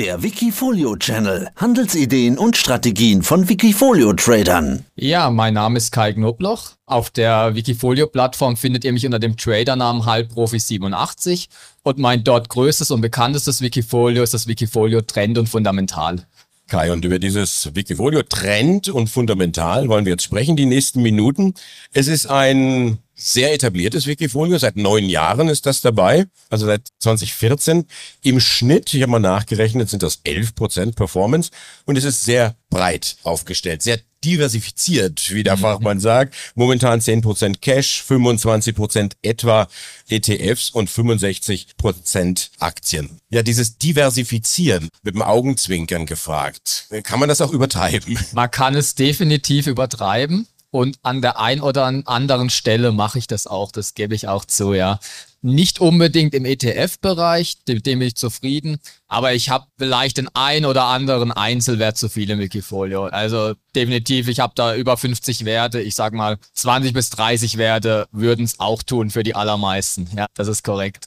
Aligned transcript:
Der 0.00 0.22
Wikifolio 0.22 0.96
Channel. 0.96 1.50
Handelsideen 1.56 2.38
und 2.38 2.56
Strategien 2.56 3.22
von 3.22 3.50
Wikifolio 3.50 4.14
Tradern. 4.14 4.86
Ja, 4.96 5.28
mein 5.28 5.52
Name 5.52 5.76
ist 5.76 5.92
Kai 5.92 6.14
Knobloch. 6.14 6.70
Auf 6.86 7.10
der 7.10 7.54
Wikifolio 7.54 8.06
Plattform 8.06 8.56
findet 8.56 8.86
ihr 8.86 8.94
mich 8.94 9.04
unter 9.04 9.18
dem 9.18 9.36
Tradernamen 9.36 10.06
Halbprofi87 10.06 11.48
und 11.82 11.98
mein 11.98 12.24
dort 12.24 12.48
größtes 12.48 12.90
und 12.90 13.02
bekanntestes 13.02 13.60
Wikifolio 13.60 14.22
ist 14.22 14.32
das 14.32 14.46
Wikifolio 14.46 15.02
Trend 15.02 15.36
und 15.36 15.50
Fundamental. 15.50 16.26
Kai, 16.70 16.92
und 16.92 17.04
über 17.04 17.18
dieses 17.18 17.74
Wikifolio 17.74 18.22
Trend 18.22 18.88
und 18.88 19.08
Fundamental 19.08 19.88
wollen 19.88 20.04
wir 20.04 20.12
jetzt 20.12 20.22
sprechen, 20.22 20.56
die 20.56 20.66
nächsten 20.66 21.02
Minuten. 21.02 21.54
Es 21.92 22.06
ist 22.06 22.26
ein 22.26 22.98
sehr 23.14 23.52
etabliertes 23.52 24.06
Wikifolio. 24.06 24.56
Seit 24.56 24.76
neun 24.76 25.08
Jahren 25.08 25.48
ist 25.48 25.66
das 25.66 25.80
dabei, 25.80 26.26
also 26.48 26.66
seit 26.66 26.86
2014. 27.00 27.86
Im 28.22 28.38
Schnitt, 28.38 28.94
ich 28.94 29.02
habe 29.02 29.10
mal 29.10 29.18
nachgerechnet, 29.18 29.90
sind 29.90 30.04
das 30.04 30.20
11 30.22 30.54
Prozent 30.54 30.96
Performance 30.96 31.50
und 31.86 31.98
es 31.98 32.04
ist 32.04 32.24
sehr 32.24 32.54
breit 32.70 33.16
aufgestellt, 33.24 33.82
sehr 33.82 33.98
diversifiziert, 34.24 35.32
wie 35.32 35.42
der 35.42 35.56
mhm. 35.56 35.60
Fachmann 35.60 36.00
sagt. 36.00 36.34
Momentan 36.54 37.00
10 37.00 37.22
Prozent 37.22 37.62
Cash, 37.62 38.02
25 38.02 38.74
Prozent 38.74 39.16
etwa 39.22 39.68
ETFs 40.08 40.70
und 40.70 40.90
65 40.90 41.76
Prozent 41.76 42.50
Aktien. 42.58 43.20
Ja, 43.30 43.42
dieses 43.42 43.78
Diversifizieren 43.78 44.88
mit 45.02 45.14
dem 45.14 45.22
Augenzwinkern 45.22 46.06
gefragt. 46.06 46.88
Kann 47.02 47.20
man 47.20 47.28
das 47.28 47.40
auch 47.40 47.52
übertreiben? 47.52 48.18
Man 48.32 48.50
kann 48.50 48.74
es 48.74 48.94
definitiv 48.94 49.66
übertreiben. 49.66 50.46
Und 50.72 50.98
an 51.02 51.20
der 51.20 51.40
ein 51.40 51.60
oder 51.60 51.84
anderen 52.06 52.48
Stelle 52.48 52.92
mache 52.92 53.18
ich 53.18 53.26
das 53.26 53.48
auch, 53.48 53.72
das 53.72 53.94
gebe 53.94 54.14
ich 54.14 54.28
auch 54.28 54.44
zu, 54.44 54.72
ja. 54.72 55.00
Nicht 55.42 55.80
unbedingt 55.80 56.32
im 56.32 56.44
ETF-Bereich, 56.44 57.56
mit 57.66 57.86
dem 57.86 57.98
bin 57.98 58.08
ich 58.08 58.14
zufrieden, 58.14 58.78
aber 59.10 59.34
ich 59.34 59.50
habe 59.50 59.66
vielleicht 59.76 60.18
den 60.18 60.28
ein 60.34 60.64
oder 60.64 60.84
anderen 60.84 61.32
Einzelwert 61.32 61.98
zu 61.98 62.08
viel 62.08 62.30
im 62.30 62.38
Wikifolio. 62.38 63.06
Also 63.06 63.54
definitiv, 63.74 64.28
ich 64.28 64.38
habe 64.38 64.52
da 64.54 64.74
über 64.76 64.96
50 64.96 65.44
Werte. 65.44 65.80
Ich 65.80 65.96
sag 65.96 66.14
mal, 66.14 66.38
20 66.54 66.92
bis 66.92 67.10
30 67.10 67.58
Werte 67.58 68.06
würden 68.12 68.44
es 68.44 68.60
auch 68.60 68.84
tun 68.84 69.10
für 69.10 69.24
die 69.24 69.34
allermeisten. 69.34 70.08
Ja, 70.16 70.26
das 70.34 70.46
ist 70.46 70.62
korrekt. 70.62 71.06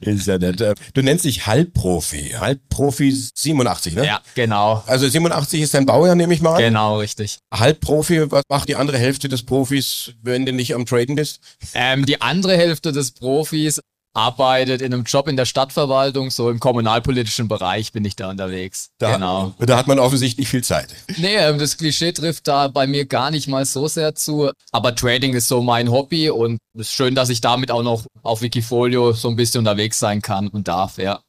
Ist 0.00 0.28
ja 0.28 0.38
nett. 0.38 0.60
Äh, 0.60 0.76
du 0.94 1.02
nennst 1.02 1.24
dich 1.24 1.46
Halbprofi. 1.46 2.36
Halbprofi 2.38 3.10
87, 3.10 3.94
ne? 3.94 4.06
Ja, 4.06 4.20
genau. 4.36 4.84
Also 4.86 5.08
87 5.08 5.60
ist 5.60 5.74
dein 5.74 5.86
Baujahr, 5.86 6.14
nehme 6.14 6.32
ich 6.32 6.40
mal 6.40 6.54
an. 6.54 6.60
Genau, 6.60 6.98
richtig. 6.98 7.40
Halbprofi, 7.52 8.30
was 8.30 8.44
macht 8.48 8.68
die 8.68 8.76
andere 8.76 8.98
Hälfte 8.98 9.28
des 9.28 9.44
Profis, 9.44 10.12
wenn 10.22 10.46
du 10.46 10.52
nicht 10.52 10.74
am 10.74 10.86
Traden 10.86 11.16
bist? 11.16 11.40
Ähm, 11.74 12.06
die 12.06 12.22
andere 12.22 12.56
Hälfte 12.56 12.92
des 12.92 13.10
Profis 13.10 13.80
arbeitet 14.14 14.82
in 14.82 14.92
einem 14.92 15.04
Job 15.04 15.28
in 15.28 15.36
der 15.36 15.44
Stadtverwaltung, 15.44 16.30
so 16.30 16.50
im 16.50 16.58
kommunalpolitischen 16.58 17.48
Bereich 17.48 17.92
bin 17.92 18.04
ich 18.04 18.16
da 18.16 18.30
unterwegs. 18.30 18.90
Da, 18.98 19.14
genau. 19.14 19.54
Da 19.58 19.76
hat 19.76 19.86
man 19.86 19.98
offensichtlich 19.98 20.48
viel 20.48 20.64
Zeit. 20.64 20.94
Nee, 21.16 21.36
ähm, 21.36 21.58
das 21.58 21.76
Klischee 21.76 22.12
trifft 22.12 22.48
da 22.48 22.68
bei 22.68 22.86
mir 22.86 23.06
gar 23.06 23.30
nicht 23.30 23.48
mal 23.48 23.64
so 23.64 23.88
sehr 23.88 24.14
zu. 24.14 24.50
Aber 24.72 24.94
Trading 24.94 25.34
ist 25.34 25.48
so 25.48 25.62
mein 25.62 25.90
Hobby 25.90 26.30
und 26.30 26.58
es 26.74 26.88
ist 26.88 26.92
schön, 26.92 27.14
dass 27.14 27.28
ich 27.28 27.40
damit 27.40 27.70
auch 27.70 27.82
noch 27.82 28.04
auf 28.22 28.42
Wikifolio 28.42 29.12
so 29.12 29.28
ein 29.28 29.36
bisschen 29.36 29.60
unterwegs 29.60 29.98
sein 29.98 30.22
kann 30.22 30.48
und 30.48 30.68
darf, 30.68 30.98
ja. 30.98 31.20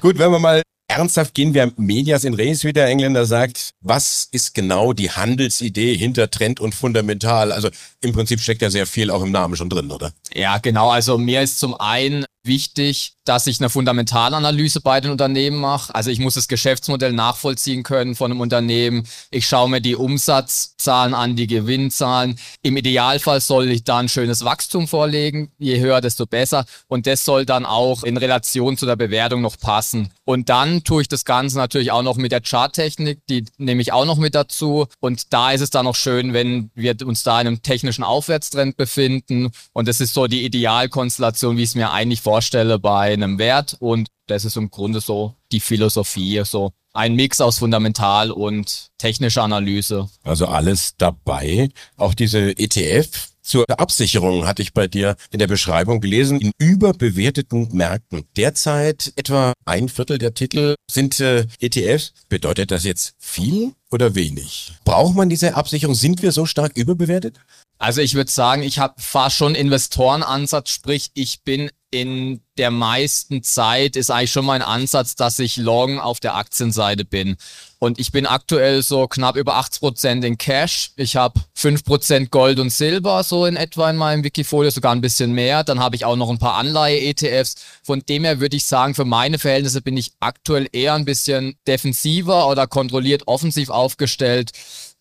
Gut, 0.00 0.18
wenn 0.18 0.30
wir 0.30 0.38
mal 0.38 0.62
ernsthaft 0.88 1.34
gehen 1.34 1.54
wir 1.54 1.72
Medias 1.76 2.24
in 2.24 2.34
Res, 2.34 2.64
wie 2.64 2.72
der 2.72 2.86
Engländer 2.86 3.26
sagt. 3.26 3.74
Was 3.80 4.26
ist 4.32 4.54
genau 4.54 4.92
die 4.92 5.10
Handelsidee 5.10 5.96
hinter 5.96 6.30
Trend 6.30 6.58
und 6.58 6.74
Fundamental? 6.74 7.52
Also 7.52 7.68
im 8.00 8.12
Prinzip 8.12 8.40
steckt 8.40 8.62
ja 8.62 8.70
sehr 8.70 8.86
viel 8.86 9.10
auch 9.10 9.22
im 9.22 9.30
Namen 9.30 9.54
schon 9.54 9.68
drin, 9.68 9.90
oder? 9.90 10.12
Ja, 10.34 10.58
genau. 10.58 10.90
Also 10.90 11.18
mir 11.18 11.42
ist 11.42 11.58
zum 11.60 11.74
einen 11.78 12.24
wichtig, 12.48 13.12
dass 13.24 13.46
ich 13.46 13.60
eine 13.60 13.68
Fundamentalanalyse 13.68 14.80
bei 14.80 15.00
den 15.00 15.10
Unternehmen 15.10 15.58
mache. 15.58 15.94
Also 15.94 16.10
ich 16.10 16.18
muss 16.18 16.34
das 16.34 16.48
Geschäftsmodell 16.48 17.12
nachvollziehen 17.12 17.82
können 17.82 18.14
von 18.14 18.32
einem 18.32 18.40
Unternehmen. 18.40 19.06
Ich 19.30 19.46
schaue 19.46 19.68
mir 19.68 19.80
die 19.82 19.94
Umsatzzahlen 19.94 21.14
an, 21.14 21.36
die 21.36 21.46
Gewinnzahlen. 21.46 22.38
Im 22.62 22.76
Idealfall 22.76 23.40
soll 23.40 23.70
ich 23.70 23.84
da 23.84 23.98
ein 23.98 24.08
schönes 24.08 24.44
Wachstum 24.44 24.88
vorlegen. 24.88 25.52
Je 25.58 25.78
höher, 25.78 26.00
desto 26.00 26.26
besser. 26.26 26.64
Und 26.88 27.06
das 27.06 27.24
soll 27.24 27.44
dann 27.44 27.66
auch 27.66 28.02
in 28.02 28.16
Relation 28.16 28.78
zu 28.78 28.86
der 28.86 28.96
Bewertung 28.96 29.42
noch 29.42 29.58
passen. 29.58 30.10
Und 30.24 30.48
dann 30.48 30.82
tue 30.82 31.02
ich 31.02 31.08
das 31.08 31.26
Ganze 31.26 31.58
natürlich 31.58 31.92
auch 31.92 32.02
noch 32.02 32.16
mit 32.16 32.32
der 32.32 32.40
Charttechnik, 32.40 33.20
die 33.28 33.44
nehme 33.58 33.82
ich 33.82 33.92
auch 33.92 34.06
noch 34.06 34.16
mit 34.16 34.34
dazu. 34.34 34.86
Und 35.00 35.34
da 35.34 35.52
ist 35.52 35.60
es 35.60 35.70
dann 35.70 35.84
noch 35.84 35.96
schön, 35.96 36.32
wenn 36.32 36.70
wir 36.74 36.96
uns 37.04 37.22
da 37.22 37.40
in 37.40 37.46
einem 37.46 37.62
technischen 37.62 38.04
Aufwärtstrend 38.04 38.78
befinden. 38.78 39.50
Und 39.74 39.86
das 39.86 40.00
ist 40.00 40.14
so 40.14 40.26
die 40.26 40.46
Idealkonstellation, 40.46 41.58
wie 41.58 41.62
ich 41.62 41.70
es 41.70 41.74
mir 41.74 41.92
eigentlich 41.92 42.22
vorstelle 42.22 42.37
bei 42.78 43.12
einem 43.12 43.38
Wert 43.38 43.76
und 43.80 44.08
das 44.26 44.44
ist 44.44 44.56
im 44.56 44.70
Grunde 44.70 45.00
so 45.00 45.34
die 45.52 45.60
Philosophie, 45.60 46.42
so 46.44 46.72
ein 46.92 47.14
Mix 47.14 47.40
aus 47.40 47.58
Fundamental 47.58 48.30
und 48.30 48.88
technischer 48.98 49.42
Analyse. 49.42 50.08
Also 50.24 50.46
alles 50.46 50.94
dabei. 50.96 51.70
Auch 51.96 52.14
diese 52.14 52.58
ETF 52.58 53.28
zur 53.48 53.64
Absicherung 53.70 54.46
hatte 54.46 54.60
ich 54.60 54.74
bei 54.74 54.88
dir 54.88 55.16
in 55.30 55.38
der 55.38 55.46
Beschreibung 55.46 56.00
gelesen, 56.00 56.38
in 56.38 56.52
überbewerteten 56.58 57.68
Märkten. 57.72 58.24
Derzeit 58.36 59.12
etwa 59.16 59.54
ein 59.64 59.88
Viertel 59.88 60.18
der 60.18 60.34
Titel 60.34 60.74
sind 60.90 61.18
äh, 61.20 61.46
ETFs. 61.58 62.12
Bedeutet 62.28 62.70
das 62.70 62.84
jetzt 62.84 63.14
viel 63.18 63.72
oder 63.90 64.14
wenig? 64.14 64.72
Braucht 64.84 65.14
man 65.14 65.30
diese 65.30 65.54
Absicherung? 65.54 65.94
Sind 65.94 66.20
wir 66.20 66.32
so 66.32 66.44
stark 66.44 66.76
überbewertet? 66.76 67.36
Also 67.78 68.00
ich 68.00 68.14
würde 68.14 68.30
sagen, 68.30 68.62
ich 68.62 68.78
habe 68.78 68.94
fast 68.98 69.36
schon 69.36 69.54
Investorenansatz, 69.54 70.70
sprich 70.70 71.10
ich 71.14 71.42
bin 71.44 71.70
in 71.90 72.42
der 72.58 72.70
meisten 72.70 73.42
Zeit 73.42 73.96
ist 73.96 74.10
eigentlich 74.10 74.32
schon 74.32 74.44
mein 74.44 74.60
Ansatz, 74.60 75.14
dass 75.14 75.38
ich 75.38 75.56
long 75.56 75.98
auf 75.98 76.20
der 76.20 76.34
Aktienseite 76.34 77.04
bin. 77.04 77.36
Und 77.78 77.98
ich 77.98 78.12
bin 78.12 78.26
aktuell 78.26 78.82
so 78.82 79.06
knapp 79.06 79.36
über 79.36 79.56
80 79.56 79.80
Prozent 79.80 80.24
in 80.24 80.36
Cash. 80.36 80.90
Ich 80.96 81.16
habe 81.16 81.40
5% 81.56 82.28
Gold 82.28 82.58
und 82.58 82.70
Silber 82.70 83.22
so 83.22 83.46
in 83.46 83.56
etwa 83.56 83.88
in 83.88 83.96
meinem 83.96 84.22
Wikifolio, 84.22 84.70
sogar 84.70 84.92
ein 84.92 85.00
bisschen 85.00 85.32
mehr. 85.32 85.64
Dann 85.64 85.78
habe 85.78 85.96
ich 85.96 86.04
auch 86.04 86.16
noch 86.16 86.28
ein 86.28 86.38
paar 86.38 86.56
Anleihe-ETFs. 86.56 87.54
Von 87.82 88.00
dem 88.06 88.24
her 88.24 88.40
würde 88.40 88.56
ich 88.56 88.66
sagen, 88.66 88.94
für 88.94 89.06
meine 89.06 89.38
Verhältnisse 89.38 89.80
bin 89.80 89.96
ich 89.96 90.12
aktuell 90.20 90.68
eher 90.72 90.94
ein 90.94 91.06
bisschen 91.06 91.56
defensiver 91.66 92.48
oder 92.48 92.66
kontrolliert 92.66 93.22
offensiv 93.26 93.70
aufgestellt, 93.70 94.50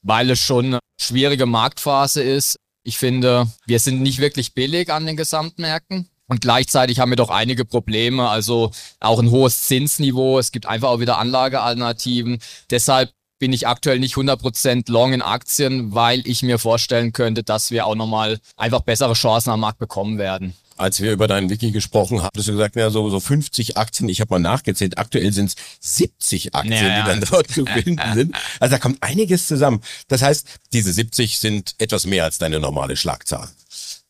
weil 0.03 0.29
es 0.29 0.39
schon 0.39 0.66
eine 0.67 0.79
schwierige 1.01 1.47
Marktphase 1.47 2.21
ist. 2.21 2.57
Ich 2.87 2.97
finde, 2.97 3.51
wir 3.65 3.79
sind 3.79 4.01
nicht 4.01 4.19
wirklich 4.19 4.53
billig 4.53 4.93
an 4.93 5.05
den 5.05 5.17
Gesamtmärkten. 5.17 6.07
Und 6.27 6.39
gleichzeitig 6.39 6.99
haben 6.99 7.11
wir 7.11 7.17
doch 7.17 7.29
einige 7.29 7.65
Probleme, 7.65 8.29
also 8.29 8.71
auch 9.01 9.19
ein 9.19 9.29
hohes 9.29 9.63
Zinsniveau. 9.63 10.39
Es 10.39 10.53
gibt 10.53 10.67
einfach 10.67 10.87
auch 10.87 11.01
wieder 11.01 11.17
Anlagealternativen. 11.17 12.39
Deshalb 12.71 13.11
bin 13.39 13.51
ich 13.51 13.67
aktuell 13.67 13.99
nicht 13.99 14.15
100% 14.15 14.89
long 14.89 15.11
in 15.11 15.21
Aktien, 15.21 15.95
weil 15.95 16.25
ich 16.25 16.43
mir 16.43 16.59
vorstellen 16.59 17.11
könnte, 17.11 17.43
dass 17.43 17.71
wir 17.71 17.85
auch 17.85 17.95
nochmal 17.95 18.39
einfach 18.55 18.79
bessere 18.79 19.15
Chancen 19.15 19.49
am 19.49 19.59
Markt 19.59 19.79
bekommen 19.79 20.17
werden. 20.17 20.53
Als 20.77 21.01
wir 21.01 21.11
über 21.11 21.27
deinen 21.27 21.49
Wiki 21.49 21.71
gesprochen 21.71 22.21
haben, 22.21 22.29
hast 22.35 22.47
du 22.47 22.51
gesagt, 22.51 22.75
ja, 22.75 22.89
so, 22.89 23.09
so 23.09 23.19
50 23.19 23.77
Aktien. 23.77 24.09
Ich 24.09 24.21
habe 24.21 24.33
mal 24.33 24.39
nachgezählt. 24.39 24.97
Aktuell 24.97 25.31
sind 25.33 25.47
es 25.47 25.55
70 25.81 26.55
Aktien, 26.55 26.73
ja, 26.73 27.01
die 27.01 27.09
dann 27.09 27.21
dort 27.29 27.51
zu 27.51 27.65
finden 27.65 28.13
sind. 28.13 28.35
Also 28.59 28.75
da 28.75 28.79
kommt 28.79 29.01
einiges 29.01 29.47
zusammen. 29.47 29.81
Das 30.07 30.21
heißt, 30.21 30.47
diese 30.73 30.93
70 30.93 31.39
sind 31.39 31.75
etwas 31.77 32.05
mehr 32.05 32.23
als 32.23 32.37
deine 32.37 32.59
normale 32.59 32.95
Schlagzahl. 32.95 33.49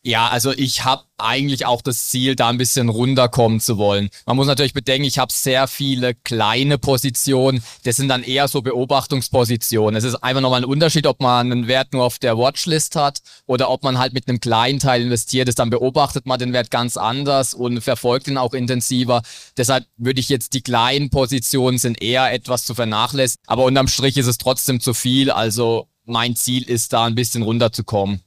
Ja, 0.07 0.29
also 0.29 0.53
ich 0.53 0.85
habe 0.85 1.03
eigentlich 1.17 1.65
auch 1.65 1.81
das 1.81 2.07
Ziel, 2.07 2.37
da 2.37 2.47
ein 2.47 2.57
bisschen 2.57 2.87
runterkommen 2.87 3.59
zu 3.59 3.77
wollen. 3.77 4.07
Man 4.25 4.37
muss 4.37 4.47
natürlich 4.47 4.71
bedenken, 4.71 5.03
ich 5.03 5.19
habe 5.19 5.33
sehr 5.33 5.67
viele 5.67 6.15
kleine 6.15 6.77
Positionen. 6.77 7.61
Das 7.83 7.97
sind 7.97 8.07
dann 8.07 8.23
eher 8.23 8.47
so 8.47 8.61
Beobachtungspositionen. 8.61 9.97
Es 9.97 10.05
ist 10.05 10.15
einfach 10.15 10.39
nochmal 10.41 10.61
ein 10.61 10.69
Unterschied, 10.69 11.07
ob 11.07 11.19
man 11.19 11.51
einen 11.51 11.67
Wert 11.67 11.91
nur 11.91 12.05
auf 12.05 12.19
der 12.19 12.37
Watchlist 12.37 12.95
hat 12.95 13.19
oder 13.47 13.69
ob 13.69 13.83
man 13.83 13.97
halt 13.97 14.13
mit 14.13 14.29
einem 14.29 14.39
kleinen 14.39 14.79
Teil 14.79 15.01
investiert 15.01 15.49
ist. 15.49 15.59
Dann 15.59 15.71
beobachtet 15.71 16.25
man 16.25 16.39
den 16.39 16.53
Wert 16.53 16.71
ganz 16.71 16.95
anders 16.95 17.53
und 17.53 17.81
verfolgt 17.81 18.29
ihn 18.29 18.37
auch 18.37 18.53
intensiver. 18.53 19.23
Deshalb 19.57 19.87
würde 19.97 20.21
ich 20.21 20.29
jetzt 20.29 20.53
die 20.53 20.61
kleinen 20.61 21.09
Positionen 21.09 21.79
sind 21.79 22.01
eher 22.01 22.31
etwas 22.31 22.63
zu 22.63 22.75
vernachlässigen. 22.75 23.43
Aber 23.45 23.65
unterm 23.65 23.89
Strich 23.89 24.15
ist 24.15 24.27
es 24.27 24.37
trotzdem 24.37 24.79
zu 24.79 24.93
viel. 24.93 25.31
Also 25.31 25.89
mein 26.05 26.37
Ziel 26.37 26.63
ist 26.63 26.93
da 26.93 27.03
ein 27.03 27.15
bisschen 27.15 27.43
runterzukommen. 27.43 28.21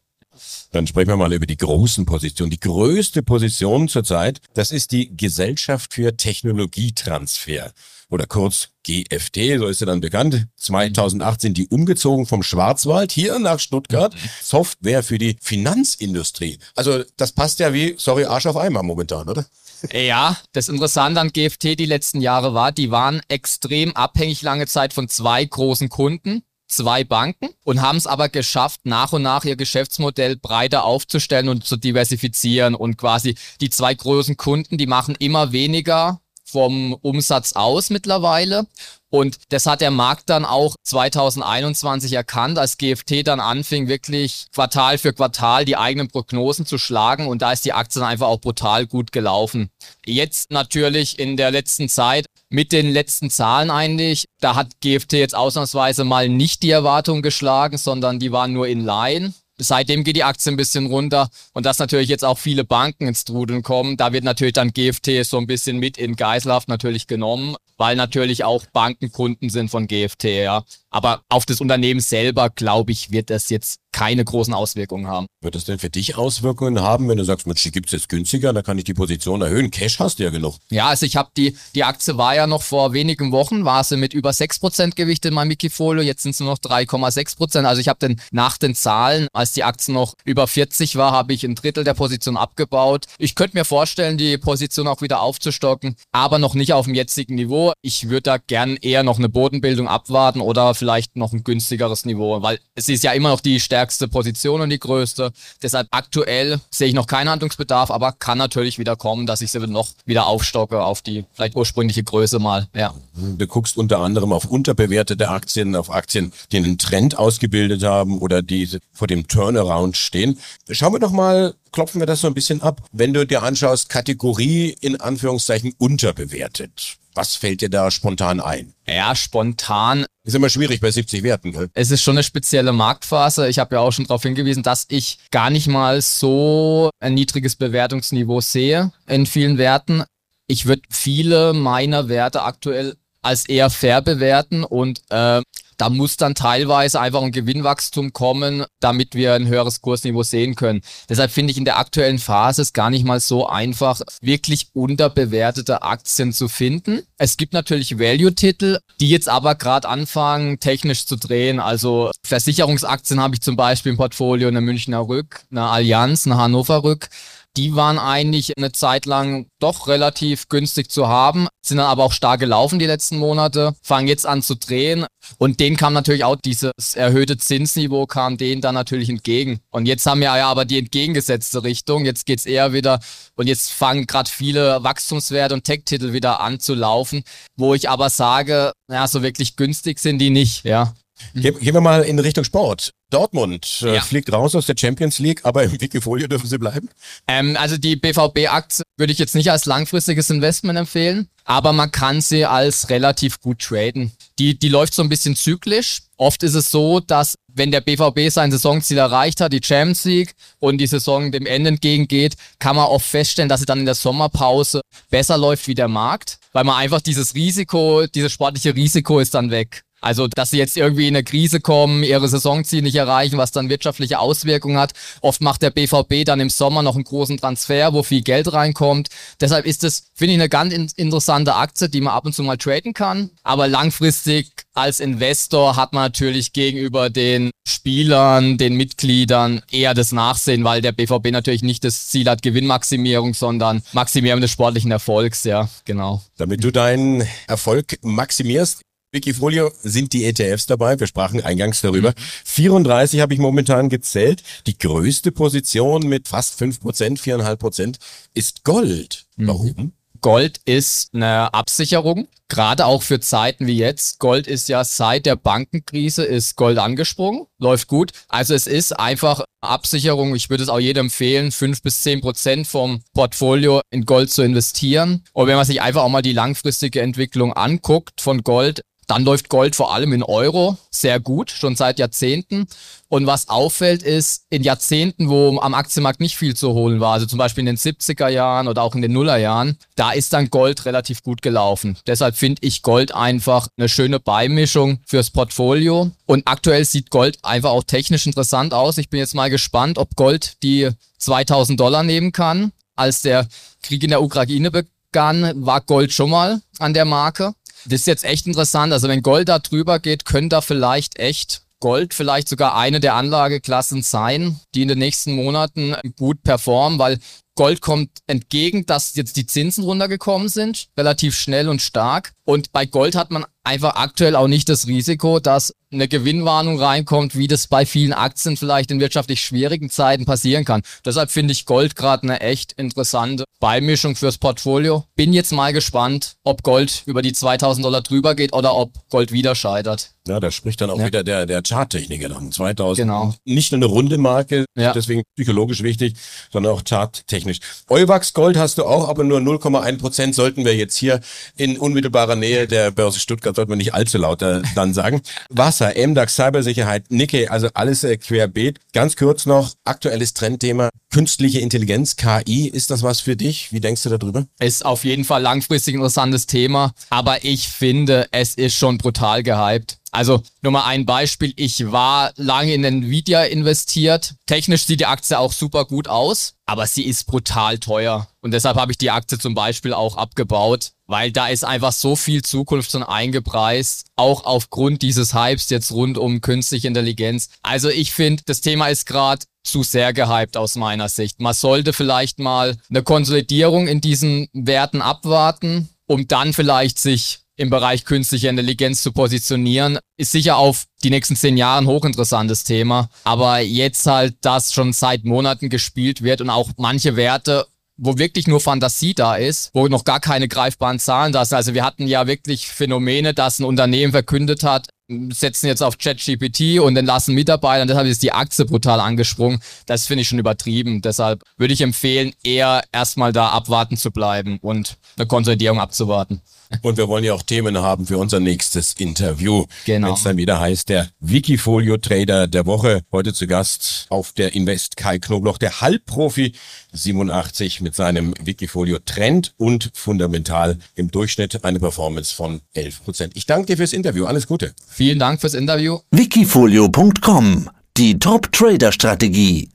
Dann 0.72 0.86
sprechen 0.86 1.08
wir 1.08 1.16
mal 1.16 1.32
über 1.32 1.46
die 1.46 1.56
großen 1.56 2.06
Positionen. 2.06 2.50
Die 2.50 2.60
größte 2.60 3.22
Position 3.22 3.88
zurzeit, 3.88 4.40
das 4.54 4.70
ist 4.70 4.92
die 4.92 5.16
Gesellschaft 5.16 5.94
für 5.94 6.16
Technologietransfer 6.16 7.72
oder 8.08 8.26
kurz 8.26 8.70
GFT, 8.84 9.58
so 9.58 9.68
ist 9.68 9.78
sie 9.78 9.86
dann 9.86 10.00
bekannt. 10.00 10.46
2008 10.56 11.40
sind 11.40 11.58
die 11.58 11.68
umgezogen 11.68 12.26
vom 12.26 12.42
Schwarzwald 12.42 13.12
hier 13.12 13.38
nach 13.38 13.60
Stuttgart. 13.60 14.14
Software 14.42 15.02
für 15.02 15.18
die 15.18 15.36
Finanzindustrie. 15.40 16.58
Also 16.74 17.04
das 17.16 17.32
passt 17.32 17.60
ja 17.60 17.72
wie, 17.72 17.94
sorry, 17.98 18.24
Arsch 18.24 18.46
auf 18.46 18.56
Eimer 18.56 18.82
momentan, 18.82 19.28
oder? 19.28 19.46
Ja, 19.92 20.36
das 20.52 20.68
Interessante 20.68 21.20
an 21.20 21.32
GFT 21.32 21.78
die 21.78 21.86
letzten 21.86 22.20
Jahre 22.20 22.52
war, 22.52 22.72
die 22.72 22.90
waren 22.90 23.22
extrem 23.28 23.96
abhängig 23.96 24.42
lange 24.42 24.66
Zeit 24.66 24.92
von 24.92 25.08
zwei 25.08 25.44
großen 25.44 25.88
Kunden 25.88 26.42
zwei 26.70 27.04
Banken 27.04 27.48
und 27.64 27.82
haben 27.82 27.98
es 27.98 28.06
aber 28.06 28.28
geschafft, 28.28 28.80
nach 28.84 29.12
und 29.12 29.22
nach 29.22 29.44
ihr 29.44 29.56
Geschäftsmodell 29.56 30.36
breiter 30.36 30.84
aufzustellen 30.84 31.48
und 31.48 31.64
zu 31.64 31.76
diversifizieren 31.76 32.74
und 32.74 32.96
quasi 32.96 33.36
die 33.60 33.70
zwei 33.70 33.94
großen 33.94 34.36
Kunden, 34.36 34.78
die 34.78 34.86
machen 34.86 35.16
immer 35.18 35.52
weniger 35.52 36.20
vom 36.50 36.94
Umsatz 36.94 37.52
aus 37.52 37.90
mittlerweile. 37.90 38.66
Und 39.08 39.38
das 39.48 39.66
hat 39.66 39.80
der 39.80 39.90
Markt 39.90 40.30
dann 40.30 40.44
auch 40.44 40.76
2021 40.84 42.12
erkannt, 42.12 42.58
als 42.58 42.78
GFT 42.78 43.26
dann 43.26 43.40
anfing, 43.40 43.88
wirklich 43.88 44.46
Quartal 44.54 44.98
für 44.98 45.12
Quartal 45.12 45.64
die 45.64 45.76
eigenen 45.76 46.08
Prognosen 46.08 46.64
zu 46.64 46.78
schlagen. 46.78 47.26
Und 47.26 47.42
da 47.42 47.52
ist 47.52 47.64
die 47.64 47.72
Aktie 47.72 48.00
dann 48.00 48.08
einfach 48.08 48.28
auch 48.28 48.40
brutal 48.40 48.86
gut 48.86 49.10
gelaufen. 49.10 49.70
Jetzt 50.06 50.52
natürlich 50.52 51.18
in 51.18 51.36
der 51.36 51.50
letzten 51.50 51.88
Zeit 51.88 52.26
mit 52.50 52.72
den 52.72 52.90
letzten 52.90 53.30
Zahlen 53.30 53.70
eigentlich, 53.70 54.26
da 54.40 54.56
hat 54.56 54.80
GFT 54.80 55.14
jetzt 55.14 55.36
ausnahmsweise 55.36 56.04
mal 56.04 56.28
nicht 56.28 56.62
die 56.62 56.70
Erwartung 56.70 57.22
geschlagen, 57.22 57.78
sondern 57.78 58.18
die 58.18 58.32
waren 58.32 58.52
nur 58.52 58.66
in 58.66 58.84
Line. 58.84 59.32
Seitdem 59.62 60.04
geht 60.04 60.16
die 60.16 60.24
Aktie 60.24 60.50
ein 60.50 60.56
bisschen 60.56 60.86
runter 60.86 61.28
und 61.52 61.66
dass 61.66 61.78
natürlich 61.78 62.08
jetzt 62.08 62.24
auch 62.24 62.38
viele 62.38 62.64
Banken 62.64 63.06
ins 63.06 63.24
Trudeln 63.24 63.62
kommen. 63.62 63.96
Da 63.96 64.12
wird 64.12 64.24
natürlich 64.24 64.54
dann 64.54 64.72
GFT 64.72 65.24
so 65.24 65.36
ein 65.36 65.46
bisschen 65.46 65.78
mit 65.78 65.98
in 65.98 66.16
Geiselhaft 66.16 66.68
natürlich 66.68 67.06
genommen, 67.06 67.56
weil 67.76 67.94
natürlich 67.94 68.42
auch 68.42 68.64
Banken 68.72 69.12
Kunden 69.12 69.50
sind 69.50 69.70
von 69.70 69.86
GFT, 69.86 70.24
ja. 70.24 70.64
Aber 70.88 71.22
auf 71.28 71.44
das 71.44 71.60
Unternehmen 71.60 72.00
selber, 72.00 72.48
glaube 72.48 72.92
ich, 72.92 73.10
wird 73.10 73.28
das 73.30 73.50
jetzt 73.50 73.80
keine 74.00 74.24
großen 74.24 74.54
Auswirkungen 74.54 75.08
haben. 75.08 75.26
Wird 75.42 75.54
das 75.54 75.64
denn 75.66 75.78
für 75.78 75.90
dich 75.90 76.16
Auswirkungen 76.16 76.80
haben, 76.80 77.06
wenn 77.10 77.18
du 77.18 77.24
sagst, 77.24 77.46
Mensch, 77.46 77.62
die 77.62 77.70
gibt's 77.70 77.92
jetzt 77.92 78.08
günstiger, 78.08 78.54
da 78.54 78.62
kann 78.62 78.78
ich 78.78 78.84
die 78.84 78.94
Position 78.94 79.42
erhöhen. 79.42 79.70
Cash 79.70 79.98
hast 79.98 80.18
du 80.18 80.22
ja 80.22 80.30
genug. 80.30 80.56
Ja, 80.70 80.88
also 80.88 81.04
ich 81.04 81.16
habe 81.16 81.28
die, 81.36 81.54
die 81.74 81.84
Aktie 81.84 82.16
war 82.16 82.34
ja 82.34 82.46
noch 82.46 82.62
vor 82.62 82.94
wenigen 82.94 83.30
Wochen, 83.30 83.66
war 83.66 83.84
sie 83.84 83.98
mit 83.98 84.14
über 84.14 84.30
6% 84.30 84.94
Gewicht 84.94 85.26
in 85.26 85.34
meinem 85.34 85.50
Wikifolio, 85.50 86.02
jetzt 86.02 86.22
sind 86.22 86.34
sie 86.34 86.44
noch 86.44 86.56
3,6%. 86.56 87.64
Also 87.64 87.82
ich 87.82 87.88
habe 87.88 87.98
den 87.98 88.22
nach 88.30 88.56
den 88.56 88.74
Zahlen, 88.74 89.28
als 89.34 89.52
die 89.52 89.64
Aktie 89.64 89.92
noch 89.92 90.14
über 90.24 90.46
40 90.46 90.96
war, 90.96 91.12
habe 91.12 91.34
ich 91.34 91.44
ein 91.44 91.54
Drittel 91.54 91.84
der 91.84 91.92
Position 91.92 92.38
abgebaut. 92.38 93.04
Ich 93.18 93.34
könnte 93.34 93.58
mir 93.58 93.66
vorstellen, 93.66 94.16
die 94.16 94.38
Position 94.38 94.88
auch 94.88 95.02
wieder 95.02 95.20
aufzustocken, 95.20 95.96
aber 96.10 96.38
noch 96.38 96.54
nicht 96.54 96.72
auf 96.72 96.86
dem 96.86 96.94
jetzigen 96.94 97.34
Niveau. 97.34 97.74
Ich 97.82 98.08
würde 98.08 98.22
da 98.22 98.38
gern 98.38 98.76
eher 98.76 99.02
noch 99.02 99.18
eine 99.18 99.28
Bodenbildung 99.28 99.88
abwarten 99.88 100.40
oder 100.40 100.74
vielleicht 100.74 101.16
noch 101.16 101.34
ein 101.34 101.44
günstigeres 101.44 102.06
Niveau, 102.06 102.40
weil 102.40 102.60
es 102.74 102.88
ist 102.88 103.04
ja 103.04 103.12
immer 103.12 103.28
noch 103.28 103.42
die 103.42 103.60
stärkste 103.60 103.89
Position 104.08 104.60
und 104.60 104.70
die 104.70 104.78
größte. 104.78 105.32
Deshalb 105.62 105.88
aktuell 105.90 106.60
sehe 106.70 106.88
ich 106.88 106.94
noch 106.94 107.06
keinen 107.06 107.28
Handlungsbedarf, 107.28 107.90
aber 107.90 108.12
kann 108.12 108.38
natürlich 108.38 108.78
wieder 108.78 108.96
kommen, 108.96 109.26
dass 109.26 109.40
ich 109.40 109.50
sie 109.50 109.60
noch 109.60 109.88
wieder 110.04 110.26
aufstocke 110.26 110.82
auf 110.82 111.02
die 111.02 111.24
vielleicht 111.32 111.56
ursprüngliche 111.56 112.02
Größe 112.02 112.38
mal. 112.38 112.68
Ja. 112.74 112.94
Du 113.14 113.46
guckst 113.46 113.76
unter 113.76 113.98
anderem 113.98 114.32
auf 114.32 114.44
unterbewertete 114.44 115.28
Aktien, 115.28 115.76
auf 115.76 115.90
Aktien, 115.90 116.32
die 116.52 116.58
einen 116.58 116.78
Trend 116.78 117.18
ausgebildet 117.18 117.82
haben 117.82 118.18
oder 118.18 118.42
die 118.42 118.78
vor 118.92 119.06
dem 119.06 119.28
Turnaround 119.28 119.96
stehen. 119.96 120.38
Schauen 120.70 120.92
wir 120.92 121.00
doch 121.00 121.12
mal, 121.12 121.54
klopfen 121.72 122.00
wir 122.00 122.06
das 122.06 122.20
so 122.20 122.26
ein 122.26 122.34
bisschen 122.34 122.62
ab. 122.62 122.82
Wenn 122.92 123.12
du 123.12 123.26
dir 123.26 123.42
anschaust, 123.42 123.88
Kategorie 123.88 124.76
in 124.80 125.00
Anführungszeichen 125.00 125.74
unterbewertet. 125.78 126.96
Was 127.14 127.34
fällt 127.34 127.60
dir 127.60 127.70
da 127.70 127.90
spontan 127.90 128.40
ein? 128.40 128.72
Ja, 128.86 129.14
spontan. 129.16 130.06
Ist 130.30 130.36
immer 130.36 130.48
schwierig 130.48 130.80
bei 130.80 130.92
70 130.92 131.24
Werten. 131.24 131.50
Gell? 131.50 131.70
Es 131.74 131.90
ist 131.90 132.02
schon 132.02 132.14
eine 132.14 132.22
spezielle 132.22 132.72
Marktphase. 132.72 133.48
Ich 133.48 133.58
habe 133.58 133.74
ja 133.74 133.80
auch 133.80 133.90
schon 133.90 134.04
darauf 134.04 134.22
hingewiesen, 134.22 134.62
dass 134.62 134.86
ich 134.88 135.18
gar 135.32 135.50
nicht 135.50 135.66
mal 135.66 136.00
so 136.02 136.88
ein 137.00 137.14
niedriges 137.14 137.56
Bewertungsniveau 137.56 138.40
sehe 138.40 138.92
in 139.08 139.26
vielen 139.26 139.58
Werten. 139.58 140.04
Ich 140.46 140.66
würde 140.66 140.82
viele 140.88 141.52
meiner 141.52 142.08
Werte 142.08 142.44
aktuell 142.44 142.94
als 143.22 143.48
eher 143.48 143.70
fair 143.70 144.02
bewerten 144.02 144.62
und 144.62 145.02
äh, 145.10 145.42
da 145.80 145.88
muss 145.88 146.18
dann 146.18 146.34
teilweise 146.34 147.00
einfach 147.00 147.22
ein 147.22 147.32
Gewinnwachstum 147.32 148.12
kommen, 148.12 148.64
damit 148.80 149.14
wir 149.14 149.32
ein 149.32 149.48
höheres 149.48 149.80
Kursniveau 149.80 150.22
sehen 150.22 150.54
können. 150.54 150.82
Deshalb 151.08 151.30
finde 151.30 151.52
ich 151.52 151.56
in 151.56 151.64
der 151.64 151.78
aktuellen 151.78 152.18
Phase 152.18 152.60
es 152.60 152.74
gar 152.74 152.90
nicht 152.90 153.06
mal 153.06 153.18
so 153.18 153.46
einfach, 153.46 154.02
wirklich 154.20 154.68
unterbewertete 154.74 155.82
Aktien 155.82 156.34
zu 156.34 156.48
finden. 156.48 157.00
Es 157.16 157.38
gibt 157.38 157.54
natürlich 157.54 157.98
Value-Titel, 157.98 158.78
die 159.00 159.08
jetzt 159.08 159.30
aber 159.30 159.54
gerade 159.54 159.88
anfangen, 159.88 160.60
technisch 160.60 161.06
zu 161.06 161.16
drehen. 161.16 161.60
Also 161.60 162.10
Versicherungsaktien 162.26 163.18
habe 163.18 163.36
ich 163.36 163.40
zum 163.40 163.56
Beispiel 163.56 163.92
im 163.92 163.96
Portfolio, 163.96 164.48
eine 164.48 164.60
Münchner 164.60 165.08
Rück, 165.08 165.40
eine 165.50 165.62
Allianz, 165.62 166.26
eine 166.26 166.36
Hannover 166.36 166.84
Rück 166.84 167.08
die 167.56 167.74
waren 167.74 167.98
eigentlich 167.98 168.56
eine 168.56 168.72
Zeit 168.72 169.06
lang 169.06 169.46
doch 169.58 169.88
relativ 169.88 170.48
günstig 170.48 170.90
zu 170.90 171.08
haben, 171.08 171.48
sind 171.64 171.78
dann 171.78 171.86
aber 171.86 172.04
auch 172.04 172.12
stark 172.12 172.40
gelaufen 172.40 172.78
die 172.78 172.86
letzten 172.86 173.18
Monate, 173.18 173.74
fangen 173.82 174.08
jetzt 174.08 174.26
an 174.26 174.42
zu 174.42 174.54
drehen 174.54 175.06
und 175.38 175.60
denen 175.60 175.76
kam 175.76 175.92
natürlich 175.92 176.24
auch 176.24 176.36
dieses 176.36 176.72
erhöhte 176.94 177.36
Zinsniveau 177.36 178.06
kam 178.06 178.36
denen 178.36 178.60
dann 178.60 178.74
natürlich 178.74 179.08
entgegen. 179.08 179.60
Und 179.70 179.86
jetzt 179.86 180.06
haben 180.06 180.20
wir 180.20 180.36
ja 180.36 180.46
aber 180.46 180.64
die 180.64 180.78
entgegengesetzte 180.78 181.64
Richtung, 181.64 182.04
jetzt 182.04 182.24
geht's 182.24 182.46
eher 182.46 182.72
wieder 182.72 183.00
und 183.34 183.46
jetzt 183.46 183.72
fangen 183.72 184.06
gerade 184.06 184.30
viele 184.30 184.82
Wachstumswerte 184.82 185.54
und 185.54 185.64
Tech-Titel 185.64 186.12
wieder 186.12 186.40
an 186.40 186.60
zu 186.60 186.74
laufen, 186.74 187.22
wo 187.56 187.74
ich 187.74 187.88
aber 187.90 188.10
sage, 188.10 188.72
ja, 188.90 189.06
so 189.06 189.22
wirklich 189.22 189.56
günstig 189.56 189.98
sind 189.98 190.18
die 190.18 190.30
nicht, 190.30 190.64
ja. 190.64 190.94
Gehen 191.34 191.74
wir 191.74 191.80
mal 191.80 192.02
in 192.02 192.18
Richtung 192.18 192.44
Sport. 192.44 192.92
Dortmund 193.10 193.82
äh, 193.82 193.96
ja. 193.96 194.00
fliegt 194.00 194.32
raus 194.32 194.54
aus 194.54 194.66
der 194.66 194.76
Champions 194.78 195.18
League, 195.18 195.40
aber 195.44 195.64
im 195.64 195.80
Wikifolio 195.80 196.28
dürfen 196.28 196.46
sie 196.48 196.58
bleiben? 196.58 196.88
Ähm, 197.26 197.56
also 197.58 197.76
die 197.76 197.96
BVB-Aktie 197.96 198.84
würde 198.96 199.12
ich 199.12 199.18
jetzt 199.18 199.34
nicht 199.34 199.50
als 199.50 199.66
langfristiges 199.66 200.30
Investment 200.30 200.78
empfehlen, 200.78 201.28
aber 201.44 201.72
man 201.72 201.90
kann 201.90 202.20
sie 202.20 202.46
als 202.46 202.88
relativ 202.88 203.40
gut 203.40 203.58
traden. 203.60 204.12
Die, 204.38 204.58
die 204.58 204.68
läuft 204.68 204.94
so 204.94 205.02
ein 205.02 205.08
bisschen 205.08 205.34
zyklisch. 205.34 206.02
Oft 206.16 206.42
ist 206.42 206.54
es 206.54 206.70
so, 206.70 207.00
dass 207.00 207.34
wenn 207.52 207.72
der 207.72 207.80
BVB 207.80 208.30
sein 208.30 208.52
Saisonziel 208.52 208.98
erreicht 208.98 209.40
hat, 209.40 209.52
die 209.52 209.60
Champions 209.62 210.04
League 210.04 210.34
und 210.60 210.78
die 210.78 210.86
Saison 210.86 211.32
dem 211.32 211.46
Ende 211.46 211.70
entgegengeht, 211.70 212.36
kann 212.58 212.76
man 212.76 212.86
oft 212.86 213.06
feststellen, 213.06 213.48
dass 213.48 213.60
sie 213.60 213.66
dann 213.66 213.80
in 213.80 213.86
der 213.86 213.94
Sommerpause 213.94 214.82
besser 215.10 215.36
läuft 215.36 215.66
wie 215.66 215.74
der 215.74 215.88
Markt, 215.88 216.38
weil 216.52 216.64
man 216.64 216.76
einfach 216.76 217.00
dieses 217.00 217.34
Risiko, 217.34 218.06
dieses 218.06 218.32
sportliche 218.32 218.74
Risiko 218.74 219.18
ist 219.18 219.34
dann 219.34 219.50
weg. 219.50 219.82
Also, 220.00 220.26
dass 220.28 220.50
sie 220.50 220.58
jetzt 220.58 220.76
irgendwie 220.76 221.08
in 221.08 221.16
eine 221.16 221.24
Krise 221.24 221.60
kommen, 221.60 222.02
ihre 222.02 222.28
Saisonziele 222.28 222.82
nicht 222.82 222.96
erreichen, 222.96 223.38
was 223.38 223.52
dann 223.52 223.68
wirtschaftliche 223.68 224.18
Auswirkungen 224.18 224.78
hat. 224.78 224.92
Oft 225.20 225.40
macht 225.40 225.62
der 225.62 225.70
BVB 225.70 226.24
dann 226.24 226.40
im 226.40 226.50
Sommer 226.50 226.82
noch 226.82 226.94
einen 226.94 227.04
großen 227.04 227.36
Transfer, 227.38 227.92
wo 227.92 228.02
viel 228.02 228.22
Geld 228.22 228.52
reinkommt. 228.52 229.08
Deshalb 229.40 229.66
ist 229.66 229.84
es, 229.84 230.10
finde 230.14 230.34
ich, 230.34 230.40
eine 230.40 230.48
ganz 230.48 230.72
in 230.72 230.90
interessante 230.96 231.54
Aktie, 231.54 231.88
die 231.88 232.00
man 232.00 232.14
ab 232.14 232.26
und 232.26 232.34
zu 232.34 232.42
mal 232.42 232.56
traden 232.56 232.94
kann. 232.94 233.30
Aber 233.42 233.68
langfristig 233.68 234.50
als 234.74 235.00
Investor 235.00 235.76
hat 235.76 235.92
man 235.92 236.04
natürlich 236.04 236.52
gegenüber 236.52 237.10
den 237.10 237.50
Spielern, 237.68 238.58
den 238.58 238.74
Mitgliedern 238.74 239.62
eher 239.70 239.94
das 239.94 240.12
Nachsehen, 240.12 240.64
weil 240.64 240.80
der 240.80 240.92
BVB 240.92 241.30
natürlich 241.30 241.62
nicht 241.62 241.84
das 241.84 242.08
Ziel 242.08 242.28
hat 242.28 242.42
Gewinnmaximierung, 242.42 243.34
sondern 243.34 243.82
Maximierung 243.92 244.40
des 244.40 244.50
sportlichen 244.50 244.90
Erfolgs, 244.90 245.44
ja, 245.44 245.68
genau. 245.84 246.22
Damit 246.36 246.64
du 246.64 246.70
deinen 246.70 247.26
Erfolg 247.46 247.98
maximierst, 248.02 248.82
Wikifolio 249.12 249.72
sind 249.82 250.12
die 250.12 250.24
ETFs 250.24 250.66
dabei. 250.66 250.98
Wir 251.00 251.06
sprachen 251.06 251.42
eingangs 251.42 251.80
darüber. 251.80 252.14
34 252.44 253.20
habe 253.20 253.34
ich 253.34 253.40
momentan 253.40 253.88
gezählt. 253.88 254.42
Die 254.66 254.78
größte 254.78 255.32
Position 255.32 256.06
mit 256.06 256.28
fast 256.28 256.54
5 256.54 256.80
Prozent, 256.80 257.20
4,5 257.20 257.56
Prozent 257.56 257.98
ist 258.34 258.62
Gold. 258.64 259.26
Mhm. 259.36 259.46
Warum? 259.48 259.92
Gold 260.20 260.60
ist 260.66 261.14
eine 261.14 261.54
Absicherung, 261.54 262.28
gerade 262.48 262.84
auch 262.84 263.02
für 263.02 263.20
Zeiten 263.20 263.66
wie 263.66 263.78
jetzt. 263.78 264.18
Gold 264.18 264.46
ist 264.46 264.68
ja 264.68 264.84
seit 264.84 265.24
der 265.24 265.36
Bankenkrise 265.36 266.24
ist 266.24 266.56
Gold 266.56 266.76
angesprungen, 266.76 267.46
läuft 267.58 267.88
gut. 267.88 268.12
Also 268.28 268.52
es 268.52 268.66
ist 268.66 268.92
einfach 268.92 269.42
Absicherung. 269.62 270.34
Ich 270.34 270.50
würde 270.50 270.62
es 270.62 270.68
auch 270.68 270.78
jedem 270.78 271.06
empfehlen, 271.06 271.52
fünf 271.52 271.80
bis 271.80 272.02
zehn 272.02 272.20
Prozent 272.20 272.66
vom 272.66 273.02
Portfolio 273.14 273.80
in 273.90 274.04
Gold 274.04 274.30
zu 274.30 274.42
investieren. 274.42 275.24
Und 275.32 275.46
wenn 275.46 275.56
man 275.56 275.64
sich 275.64 275.80
einfach 275.80 276.02
auch 276.02 276.10
mal 276.10 276.22
die 276.22 276.32
langfristige 276.32 277.00
Entwicklung 277.00 277.54
anguckt 277.54 278.20
von 278.20 278.42
Gold, 278.42 278.82
dann 279.10 279.24
läuft 279.24 279.48
Gold 279.48 279.74
vor 279.74 279.92
allem 279.92 280.12
in 280.12 280.22
Euro 280.22 280.78
sehr 280.90 281.18
gut, 281.18 281.50
schon 281.50 281.74
seit 281.74 281.98
Jahrzehnten. 281.98 282.68
Und 283.08 283.26
was 283.26 283.48
auffällt 283.48 284.04
ist, 284.04 284.44
in 284.50 284.62
Jahrzehnten, 284.62 285.28
wo 285.28 285.58
am 285.58 285.74
Aktienmarkt 285.74 286.20
nicht 286.20 286.36
viel 286.36 286.54
zu 286.54 286.74
holen 286.74 287.00
war, 287.00 287.14
also 287.14 287.26
zum 287.26 287.38
Beispiel 287.38 287.62
in 287.62 287.66
den 287.66 287.76
70er 287.76 288.28
Jahren 288.28 288.68
oder 288.68 288.84
auch 288.84 288.94
in 288.94 289.02
den 289.02 289.12
Nullerjahren, 289.12 289.78
da 289.96 290.12
ist 290.12 290.32
dann 290.32 290.48
Gold 290.48 290.84
relativ 290.86 291.24
gut 291.24 291.42
gelaufen. 291.42 291.98
Deshalb 292.06 292.36
finde 292.36 292.60
ich 292.64 292.82
Gold 292.82 293.12
einfach 293.12 293.66
eine 293.76 293.88
schöne 293.88 294.20
Beimischung 294.20 295.00
fürs 295.04 295.30
Portfolio. 295.30 296.12
Und 296.26 296.46
aktuell 296.46 296.84
sieht 296.84 297.10
Gold 297.10 297.38
einfach 297.42 297.70
auch 297.70 297.82
technisch 297.82 298.26
interessant 298.26 298.72
aus. 298.72 298.96
Ich 298.96 299.10
bin 299.10 299.18
jetzt 299.18 299.34
mal 299.34 299.50
gespannt, 299.50 299.98
ob 299.98 300.14
Gold 300.14 300.62
die 300.62 300.88
2000 301.18 301.80
Dollar 301.80 302.04
nehmen 302.04 302.30
kann. 302.30 302.70
Als 302.94 303.22
der 303.22 303.48
Krieg 303.82 304.04
in 304.04 304.10
der 304.10 304.22
Ukraine 304.22 304.70
begann, 304.70 305.64
war 305.66 305.80
Gold 305.80 306.12
schon 306.12 306.30
mal 306.30 306.60
an 306.78 306.94
der 306.94 307.06
Marke. 307.06 307.54
Das 307.84 308.00
ist 308.00 308.06
jetzt 308.06 308.24
echt 308.24 308.46
interessant. 308.46 308.92
Also 308.92 309.08
wenn 309.08 309.22
Gold 309.22 309.48
da 309.48 309.58
drüber 309.58 309.98
geht, 309.98 310.24
könnte 310.24 310.50
da 310.50 310.60
vielleicht 310.60 311.18
echt 311.18 311.62
Gold 311.80 312.12
vielleicht 312.12 312.48
sogar 312.48 312.76
eine 312.76 313.00
der 313.00 313.14
Anlageklassen 313.14 314.02
sein, 314.02 314.60
die 314.74 314.82
in 314.82 314.88
den 314.88 314.98
nächsten 314.98 315.32
Monaten 315.32 315.96
gut 316.16 316.42
performen, 316.42 316.98
weil 316.98 317.18
Gold 317.56 317.80
kommt 317.80 318.10
entgegen, 318.26 318.86
dass 318.86 319.14
jetzt 319.16 319.36
die 319.36 319.46
Zinsen 319.46 319.84
runtergekommen 319.84 320.48
sind, 320.48 320.88
relativ 320.96 321.36
schnell 321.36 321.68
und 321.68 321.82
stark. 321.82 322.32
Und 322.44 322.72
bei 322.72 322.86
Gold 322.86 323.14
hat 323.14 323.30
man 323.30 323.44
einfach 323.64 323.96
aktuell 323.96 324.36
auch 324.36 324.48
nicht 324.48 324.68
das 324.68 324.86
Risiko, 324.86 325.40
dass 325.40 325.74
eine 325.92 326.08
Gewinnwarnung 326.08 326.80
reinkommt, 326.80 327.36
wie 327.36 327.48
das 327.48 327.66
bei 327.66 327.84
vielen 327.84 328.12
Aktien 328.12 328.56
vielleicht 328.56 328.90
in 328.90 329.00
wirtschaftlich 329.00 329.42
schwierigen 329.42 329.90
Zeiten 329.90 330.24
passieren 330.24 330.64
kann. 330.64 330.82
Deshalb 331.04 331.30
finde 331.30 331.52
ich 331.52 331.66
Gold 331.66 331.96
gerade 331.96 332.22
eine 332.22 332.40
echt 332.40 332.72
interessante 332.72 333.44
Beimischung 333.60 334.16
fürs 334.16 334.38
Portfolio. 334.38 335.04
Bin 335.16 335.32
jetzt 335.32 335.52
mal 335.52 335.72
gespannt, 335.72 336.36
ob 336.44 336.62
Gold 336.62 337.02
über 337.06 337.22
die 337.22 337.32
2000 337.32 337.84
Dollar 337.84 338.00
drüber 338.00 338.34
geht 338.34 338.52
oder 338.54 338.74
ob 338.74 338.92
Gold 339.10 339.32
wieder 339.32 339.54
scheitert. 339.54 340.10
Ja, 340.26 340.38
da 340.40 340.50
spricht 340.50 340.80
dann 340.80 340.90
auch 340.90 340.98
Ja. 340.98 341.06
wieder 341.06 341.24
der, 341.24 341.46
der 341.46 341.62
Charttechniker 341.62 342.28
dann. 342.28 342.52
2000. 342.52 343.06
Genau. 343.06 343.34
Nicht 343.44 343.72
nur 343.72 343.78
eine 343.78 343.86
runde 343.86 344.16
Marke, 344.18 344.64
Ja. 344.76 344.92
deswegen 344.92 345.22
psychologisch 345.36 345.82
wichtig, 345.82 346.14
sondern 346.52 346.72
auch 346.72 346.82
charttechnisch. 346.88 347.58
Euwax 347.88 348.32
Gold 348.34 348.56
hast 348.56 348.78
du 348.78 348.84
auch, 348.84 349.08
aber 349.08 349.24
nur 349.24 349.40
0,1 349.40 349.98
Prozent 349.98 350.34
sollten 350.34 350.64
wir 350.64 350.74
jetzt 350.76 350.96
hier 350.96 351.20
in 351.56 351.78
unmittelbarer 351.78 352.36
Nähe 352.36 352.66
der 352.66 352.90
Börse 352.90 353.18
Stuttgart, 353.18 353.56
sollten 353.56 353.70
wir 353.72 353.76
nicht 353.76 353.94
allzu 353.94 354.18
laut 354.18 354.40
äh, 354.42 354.62
dann 354.74 354.94
sagen. 354.94 355.20
Wasser, 355.50 355.92
MDAX, 355.96 356.36
Cybersicherheit, 356.36 357.10
Nikkei, 357.10 357.50
also 357.50 357.68
alles 357.74 358.04
äh, 358.04 358.16
querbeet. 358.16 358.78
Ganz 358.92 359.16
kurz 359.16 359.46
noch, 359.46 359.72
aktuelles 359.84 360.32
Trendthema, 360.34 360.90
künstliche 361.12 361.60
Intelligenz, 361.60 362.16
KI, 362.16 362.68
ist 362.68 362.90
das 362.90 363.02
was 363.02 363.20
für 363.20 363.36
dich? 363.36 363.49
Wie 363.70 363.80
denkst 363.80 364.02
du 364.02 364.08
darüber? 364.08 364.46
Ist 364.58 364.84
auf 364.84 365.04
jeden 365.04 365.24
Fall 365.24 365.42
langfristig 365.42 365.94
ein 365.94 365.98
interessantes 365.98 366.46
Thema, 366.46 366.92
aber 367.10 367.44
ich 367.44 367.68
finde, 367.68 368.28
es 368.32 368.54
ist 368.54 368.76
schon 368.76 368.98
brutal 368.98 369.42
gehypt. 369.42 369.99
Also 370.10 370.42
nur 370.62 370.72
mal 370.72 370.84
ein 370.84 371.06
Beispiel. 371.06 371.52
Ich 371.56 371.92
war 371.92 372.32
lange 372.36 372.74
in 372.74 372.84
Nvidia 372.84 373.44
investiert. 373.44 374.34
Technisch 374.46 374.84
sieht 374.84 375.00
die 375.00 375.06
Aktie 375.06 375.38
auch 375.38 375.52
super 375.52 375.84
gut 375.84 376.08
aus, 376.08 376.54
aber 376.66 376.86
sie 376.86 377.04
ist 377.04 377.26
brutal 377.26 377.78
teuer. 377.78 378.28
Und 378.40 378.52
deshalb 378.52 378.76
habe 378.76 378.92
ich 378.92 378.98
die 378.98 379.10
Aktie 379.10 379.38
zum 379.38 379.54
Beispiel 379.54 379.92
auch 379.92 380.16
abgebaut, 380.16 380.92
weil 381.06 381.30
da 381.30 381.48
ist 381.48 381.64
einfach 381.64 381.92
so 381.92 382.16
viel 382.16 382.42
Zukunft 382.42 382.90
schon 382.90 383.02
eingepreist, 383.02 384.06
auch 384.16 384.44
aufgrund 384.44 385.02
dieses 385.02 385.34
Hypes 385.34 385.70
jetzt 385.70 385.92
rund 385.92 386.18
um 386.18 386.40
künstliche 386.40 386.88
Intelligenz. 386.88 387.50
Also 387.62 387.88
ich 387.88 388.12
finde, 388.12 388.42
das 388.46 388.60
Thema 388.60 388.88
ist 388.88 389.06
gerade 389.06 389.44
zu 389.62 389.82
sehr 389.82 390.12
gehypt 390.12 390.56
aus 390.56 390.74
meiner 390.76 391.08
Sicht. 391.08 391.40
Man 391.40 391.54
sollte 391.54 391.92
vielleicht 391.92 392.38
mal 392.38 392.76
eine 392.88 393.02
Konsolidierung 393.02 393.86
in 393.86 394.00
diesen 394.00 394.48
Werten 394.52 395.02
abwarten, 395.02 395.88
um 396.06 396.26
dann 396.26 396.52
vielleicht 396.52 396.98
sich 396.98 397.40
im 397.60 397.68
Bereich 397.68 398.06
künstliche 398.06 398.48
Intelligenz 398.48 399.02
zu 399.02 399.12
positionieren, 399.12 399.98
ist 400.16 400.32
sicher 400.32 400.56
auf 400.56 400.86
die 401.04 401.10
nächsten 401.10 401.36
zehn 401.36 401.58
Jahre 401.58 401.82
ein 401.82 401.86
hochinteressantes 401.86 402.64
Thema. 402.64 403.10
Aber 403.24 403.60
jetzt 403.60 404.06
halt, 404.06 404.36
das 404.40 404.72
schon 404.72 404.94
seit 404.94 405.24
Monaten 405.24 405.68
gespielt 405.68 406.22
wird 406.22 406.40
und 406.40 406.48
auch 406.48 406.70
manche 406.78 407.16
Werte 407.16 407.66
wo 408.02 408.16
wirklich 408.16 408.46
nur 408.46 408.60
Fantasie 408.60 409.12
da 409.12 409.36
ist, 409.36 409.68
wo 409.74 409.86
noch 409.86 410.04
gar 410.04 410.20
keine 410.20 410.48
greifbaren 410.48 410.98
Zahlen 410.98 411.34
da 411.34 411.44
sind. 411.44 411.56
Also 411.56 411.74
wir 411.74 411.84
hatten 411.84 412.06
ja 412.06 412.26
wirklich 412.26 412.66
Phänomene, 412.66 413.34
dass 413.34 413.58
ein 413.58 413.64
Unternehmen 413.64 414.12
verkündet 414.12 414.64
hat, 414.64 414.88
setzen 415.32 415.66
jetzt 415.66 415.82
auf 415.82 415.98
ChatGPT 415.98 416.80
und 416.80 416.96
entlassen 416.96 417.34
Mitarbeiter 417.34 417.82
und 417.82 417.88
deshalb 417.88 418.06
ist 418.06 418.22
die 418.22 418.32
Aktie 418.32 418.64
brutal 418.64 419.00
angesprungen. 419.00 419.60
Das 419.86 420.06
finde 420.06 420.22
ich 420.22 420.28
schon 420.28 420.38
übertrieben. 420.38 421.02
Deshalb 421.02 421.42
würde 421.56 421.74
ich 421.74 421.80
empfehlen, 421.80 422.32
eher 422.42 422.82
erstmal 422.92 423.32
da 423.32 423.48
abwarten 423.48 423.96
zu 423.96 424.10
bleiben 424.10 424.58
und 424.62 424.96
eine 425.16 425.26
Konsolidierung 425.26 425.80
abzuwarten. 425.80 426.40
Und 426.82 426.96
wir 426.96 427.08
wollen 427.08 427.24
ja 427.24 427.34
auch 427.34 427.42
Themen 427.42 427.78
haben 427.78 428.06
für 428.06 428.16
unser 428.16 428.38
nächstes 428.38 428.92
Interview. 428.94 429.66
Genau. 429.86 430.06
Wenn 430.06 430.14
es 430.14 430.22
dann 430.22 430.36
wieder 430.36 430.60
heißt, 430.60 430.88
der 430.88 431.08
Wikifolio 431.18 431.96
Trader 431.96 432.46
der 432.46 432.64
Woche. 432.64 433.02
Heute 433.10 433.34
zu 433.34 433.48
Gast 433.48 434.06
auf 434.08 434.32
der 434.32 434.54
Invest 434.54 434.96
Kai 434.96 435.18
Knobloch, 435.18 435.58
der 435.58 435.80
Halbprofi 435.80 436.52
87 436.92 437.80
mit 437.80 437.96
seinem 437.96 438.34
Wikifolio 438.40 438.98
Trend 439.04 439.52
und 439.56 439.90
fundamental 439.94 440.78
im 440.94 441.10
Durchschnitt 441.10 441.64
eine 441.64 441.80
Performance 441.80 442.34
von 442.34 442.60
11 442.74 443.04
Prozent. 443.04 443.32
Ich 443.36 443.46
danke 443.46 443.66
dir 443.66 443.76
fürs 443.76 443.92
Interview. 443.92 444.26
Alles 444.26 444.46
Gute. 444.46 444.72
Vielen 445.00 445.18
Dank 445.18 445.40
fürs 445.40 445.54
Interview. 445.54 446.00
Wikifolio.com 446.10 447.70
Die 447.96 448.18
Top-Trader-Strategie. 448.18 449.70